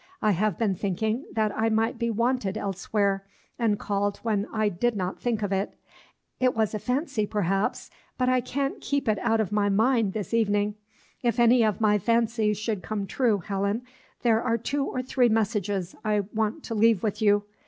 I 0.19 0.31
have 0.31 0.57
been 0.57 0.73
thinking 0.73 1.25
that 1.33 1.55
I 1.55 1.69
might 1.69 1.99
be 1.99 2.09
wanted 2.09 2.57
elsewhere, 2.57 3.23
and 3.59 3.77
called 3.77 4.17
when 4.23 4.47
I 4.51 4.67
did 4.67 4.95
not 4.95 5.19
think 5.21 5.43
of 5.43 5.51
it; 5.51 5.75
it 6.39 6.55
was 6.55 6.73
a 6.73 6.79
fancy, 6.79 7.27
perhaps, 7.27 7.91
but 8.17 8.27
I 8.27 8.41
can't 8.41 8.81
keep 8.81 9.07
it 9.07 9.19
out 9.19 9.39
of 9.39 9.51
my 9.51 9.69
mind 9.69 10.13
this 10.13 10.33
evening. 10.33 10.73
If 11.21 11.39
any 11.39 11.63
of 11.63 11.79
my 11.79 11.99
fancies 11.99 12.57
should 12.57 12.81
come 12.81 13.05
true, 13.05 13.43
Helen, 13.45 13.83
there 14.23 14.41
are 14.41 14.57
two 14.57 14.85
or 14.85 15.03
three 15.03 15.29
messages 15.29 15.95
I 16.03 16.21
want 16.33 16.63
to 16.63 16.73
leave 16.73 17.03
with 17.03 17.21
you. 17.21 17.43